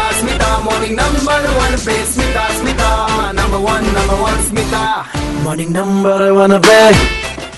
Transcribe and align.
Morning 0.00 0.94
number 0.96 1.46
one 1.50 1.76
पे 1.76 1.94
Smita 2.06 2.48
Smita 2.58 2.90
number 3.32 3.58
one 3.64 3.84
number 3.86 4.14
one 4.14 4.42
Smita 4.42 4.82
morning 5.44 5.70
number 5.76 6.30
one 6.30 6.58
पे 6.58 6.78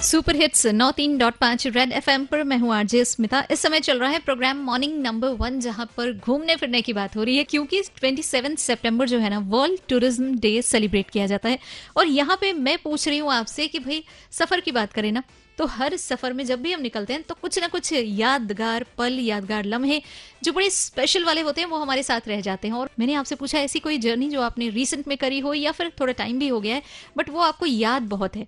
super 0.02 0.36
hits 0.36 0.66
नौ 0.66 0.90
तीन 0.90 1.16
dot 1.18 1.34
पाँच 1.40 1.66
red 1.66 1.92
FM 1.92 2.24
पर 2.24 2.42
मैं 2.44 2.56
हूँ 2.58 2.74
आरजे 2.74 3.04
स्मिता 3.04 3.42
इस 3.50 3.60
समय 3.60 3.80
चल 3.80 3.98
रहा 3.98 4.10
है 4.10 4.18
प्रोग्राम 4.18 4.64
मॉर्निंग 4.64 5.00
नंबर 5.02 5.36
वन 5.40 5.60
जहाँ 5.60 5.86
पर 5.96 6.12
घूमने 6.14 6.56
फिरने 6.56 6.80
की 6.82 6.92
बात 6.92 7.16
हो 7.16 7.22
रही 7.22 7.36
है, 7.36 7.44
क्योंकि 7.44 7.82
27 7.82 8.56
सितंबर 8.58 9.08
जो 9.08 9.18
है 9.18 9.30
ना 9.30 9.38
वर्ल्ड 9.48 9.80
टूरिज़्म 9.88 10.34
डे 10.38 10.62
सेलिब्रेट 10.62 11.10
किया 11.10 11.26
जाता 11.26 11.48
है। 11.48 11.58
और 11.96 12.06
यहाँ 12.06 12.36
पे 12.40 12.52
मैं 12.52 12.76
पूछ 12.84 13.06
रही 13.08 13.18
हूँ 13.18 13.32
आपसे 13.32 13.66
कि 13.66 13.78
भाई, 13.78 14.02
सफ़र 14.32 14.60
की 14.60 14.72
बात 14.72 14.92
करें 14.92 15.10
ना 15.12 15.22
तो 15.58 15.66
हर 15.66 15.96
सफ़र 15.96 16.32
में 16.32 16.44
जब 16.46 16.62
भी 16.62 16.72
हम 16.72 16.80
निकलते 16.80 17.12
हैं 17.12 17.22
तो 17.22 17.34
कुछ 17.34 17.58
ना 17.58 17.66
कुछ 17.68 17.92
यादगार, 17.92 18.84
पल, 18.98 19.18
यादगार 19.20 19.64
लम्हे 19.64 20.00
जो 20.44 20.52
बड़े 20.52 20.70
स्पेशल 20.70 21.24
वाले 21.24 21.40
होते 21.40 21.60
हैं, 21.60 21.68
वो 21.68 21.78
हमारे 21.78 22.02
साथ 22.02 22.28
रह 22.28 22.40
जाते 22.40 22.68
हैं। 22.68 22.74
और 22.74 22.90
मैंने 22.98 23.14
आपसे 23.14 23.34
पूछा, 23.34 23.58
ऐसी 23.60 23.80
कोई 23.80 23.98
जर्नी 23.98 24.28
जो 24.30 24.40
आपने 24.42 24.68
रिसेंट 24.70 25.08
में 25.08 25.16
करी 25.18 25.38
हो 25.40 25.54
या 25.54 25.72
फिर 25.72 25.92
थोड़ा 26.00 26.12
टाइम 26.14 26.38
भी 26.38 26.48
हो 26.48 26.60
गया 26.60 26.74
है 26.74 26.82
बट 27.16 27.30
वो 27.30 27.40
आपको 27.42 27.66
याद 27.66 28.02
बहुत 28.08 28.36
है। 28.36 28.46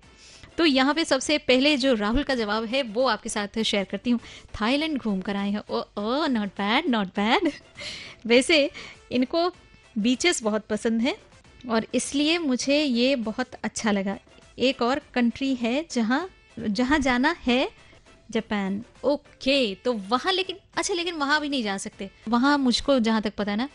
तो 0.57 0.65
यहाँ 0.65 0.93
पे 0.93 1.03
सबसे 1.05 1.37
पहले 1.39 1.75
जो 1.77 1.93
राहुल 1.95 2.23
का 2.23 2.35
जवाब 2.35 2.65
है, 2.65 2.81
वो 2.83 3.07
आपके 3.07 3.29
साथ 3.29 3.61
शेयर 3.61 3.83
करती 3.85 4.09
हूँ। 4.09 4.19
थाईलैंड 4.53 4.97
घूम 4.97 5.21
कर 5.21 5.35
आए 5.35 5.49
हैं। 5.51 5.61
Oh 5.61 5.81
oh 5.97 6.25
not 6.27 6.49
bad 6.51 6.87
not 6.89 7.07
bad 7.15 7.51
वैसे 8.25 8.69
इनको 9.11 9.49
बीचेस 9.95 10.41
बहुत 10.43 10.65
पसंद 10.65 11.01
है, 11.01 11.15
और 11.69 11.85
इसलिए 11.93 12.37
मुझे 12.39 12.77
ये 12.77 13.15
बहुत 13.17 13.53
अच्छा 13.63 13.91
लगा। 13.91 14.17
एक 14.59 14.81
और 14.81 15.01
कंट्री 15.13 15.53
है 15.55 15.85
जहाँ 15.91 16.27
जहाँ 16.57 16.99
जाना 16.99 17.35
है 17.47 17.67
जापान। 18.31 18.83
ओके 19.03 19.75
तो 19.75 19.93
वहाँ 20.09 20.31
लेकिन 20.33 20.57
अच्छा 20.77 20.93
लेकिन 20.93 21.15
वहाँ 21.15 21.39
भी 21.41 21.49
नहीं 21.49 21.63
जा 21.63 21.77
सकते। 21.77 22.09
वहाँ 22.29 22.57
मुझको 22.57 22.99
जहाँ 22.99 23.21
तक 23.21 23.33
पता 23.37 23.51
है 23.51 23.57
ना, 23.57 23.67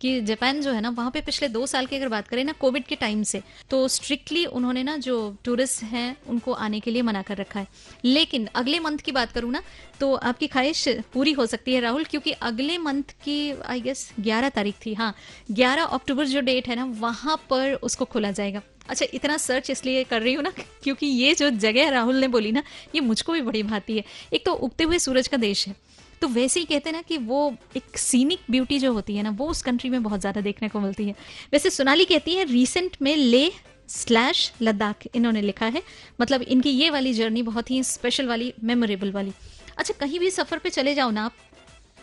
कि 0.00 0.20
जापान 0.20 0.60
जो 0.62 0.72
है 0.72 0.80
ना, 0.80 0.90
वहाँ 0.90 1.10
पे 1.10 1.20
पिछले 1.20 1.48
दो 1.48 1.64
साल 1.66 1.86
की 1.86 1.96
अगर 1.96 2.08
बात 2.08 2.28
करें 2.28 2.42
ना, 2.44 2.52
कोविड 2.52 2.84
के 2.84 2.96
टाइम 2.96 3.22
से 3.22 3.42
तो 3.70 3.86
स्ट्रिक्टली 3.88 4.44
उन्होंने 4.46 4.82
ना 4.82 4.96
जो 4.98 5.36
टूरिस्ट 5.44 5.82
हैं, 5.84 6.16
उनको 6.28 6.52
आने 6.52 6.80
के 6.80 6.90
लिए 6.90 7.02
मना 7.02 7.22
कर 7.22 7.36
रखा 7.36 7.60
है। 7.60 7.66
लेकिन 8.04 8.46
अगले 8.54 8.78
मंथ 8.80 8.98
की 8.98 9.12
बात 9.12 9.32
करूँ 9.32 9.50
ना 9.52 9.62
तो 10.00 10.14
आपकी 10.14 10.46
ख्वाहिश 10.46 10.88
पूरी 11.12 11.32
हो 11.32 11.46
सकती 11.46 11.74
है 11.74 11.80
राहुल, 11.80 12.04
क्योंकि 12.04 12.32
अगले 12.32 12.78
मंथ 12.78 13.14
की 13.24 13.50
आई 13.52 13.80
गेस 13.80 14.10
ग्यारह 14.20 14.48
तारीख 14.50 14.74
थी 14.86 14.94
हाँ 14.94 15.14
ग्यारह 15.50 15.84
अक्टूबर 15.84 16.26
जो 16.26 16.40
डेट 16.40 16.68
है 16.68 16.76
ना, 16.76 16.84
वहाँ 17.00 17.36
पर 17.50 17.74
उसको 17.74 18.04
खोला 18.04 18.30
जाएगा। 18.30 18.62
अच्छा 18.88 19.06
इतना 19.14 19.36
सर्च 19.38 19.70
इसलिए 19.70 20.04
कर 20.04 20.22
रही 20.22 20.34
हूँ 20.34 20.42
ना, 20.42 20.52
क्योंकि 20.82 21.06
ये 21.06 21.34
जो 21.34 21.50
जगह 21.50 21.88
राहुल 21.90 22.16
ने 22.16 22.28
बोली 22.28 22.52
ना, 22.52 22.62
ये 22.94 23.00
मुझको 23.00 23.32
भी 23.32 23.40
बड़ी 23.42 23.62
भाती 23.64 23.96
है। 23.96 24.04
एक 24.32 24.44
तो 24.46 24.52
उगते 24.52 24.84
हुए 24.84 24.98
सूरज 24.98 25.28
का 25.28 25.36
देश 25.36 25.66
है। 25.68 25.74
तो 26.22 26.28
वैसे 26.28 26.60
ही 26.60 26.66
कहते 26.66 26.90
हैं 26.90 26.96
ना 26.96 27.02
कि 27.02 27.16
वो 27.18 27.56
एक 27.76 27.98
सीनिक 27.98 28.38
ब्यूटी 28.50 28.78
जो 28.78 28.92
होती 28.92 29.16
है 29.16 29.22
ना, 29.22 29.30
वो 29.30 29.48
उस 29.48 29.62
कंट्री 29.62 29.90
में 29.90 30.02
बहुत 30.02 30.20
ज़्यादा 30.20 30.40
देखने 30.40 30.68
को 30.68 30.80
मिलती 30.80 31.04
है। 31.04 31.14
वैसे 31.52 31.70
सोनाली 31.70 32.04
कहती 32.04 32.34
है 32.34 32.44
रिसेंट 32.44 32.96
में 33.02 33.14
ले 33.16 33.50
स्लैश 33.88 34.50
लद्दाख, 34.62 35.06
इन्होंने 35.14 35.42
लिखा 35.42 35.66
है। 35.66 35.82
मतलब 36.20 36.42
इनकी 36.42 36.70
ये 36.70 36.90
वाली 36.90 37.12
जर्नी 37.14 37.42
बहुत 37.42 37.70
ही 37.70 37.82
स्पेशल 37.84 38.26
वाली 38.26 38.52
मेमोरेबल 38.64 39.12
वाली। 39.12 39.32
अच्छा 39.78 39.94
कहीं 40.00 40.18
भी 40.20 40.30
सफ़र 40.30 40.58
पे 40.58 40.70
चले 40.70 40.94
जाओ 40.94 41.10
ना 41.10 41.24
आप, 41.24 41.32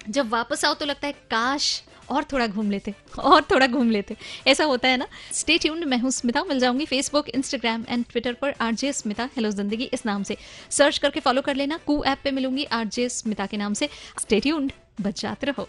जब 0.10 0.30
वापस 0.30 0.66
आओ 0.66 0.74
तो 0.74 0.86
लगता 0.86 1.08
है, 1.08 1.14
काश 1.14 1.84
और 2.10 2.24
थोड़ा 2.24 2.48
घूम 2.48 2.72
लेते, 2.72 2.94
और 3.20 3.42
थोड़ा 3.42 3.68
घूम 3.68 3.92
लेते। 3.92 4.16
ऐसा 4.48 4.64
होता 4.64 4.88
है 4.88 4.98
ना? 4.98 5.08
स्टे 5.34 5.58
ट्यून्ड 5.58 5.86
मैं 5.86 5.98
हूँ 5.98 6.12
स्मिता, 6.12 6.44
मिल 6.44 6.60
जाऊँगी 6.60 6.86
फेसबुक 6.86 7.30
इंस्टाग्राम 7.30 7.86
एंड 7.90 8.06
ट्विटर 8.06 8.34
पर 8.34 8.54
आर 8.62 8.74
जे 8.74 8.92
स्मिता। 8.94 9.30
हेलो 9.36 9.50
ज़िंदगी 9.52 9.90
इस 9.94 10.06
नाम 10.06 10.24
से। 10.24 10.38
सर्च 10.70 10.98
करके 10.98 11.20
फॉलो 11.20 11.42
कर 11.42 11.56
लेना। 11.56 11.80
कू 11.88 12.04
ऐप 12.04 12.18
पे 12.24 12.32
मिलूँगी 12.32 12.64
आरजे 12.74 13.10
स्मिता 13.10 13.46
के 13.46 13.58
नाम 13.58 13.74
से। 13.74 13.90
स्टे 14.22 14.40
ट्यून्ड 14.40 14.72
बच 15.02 15.22
जाते 15.22 15.48
रहो। 15.48 15.68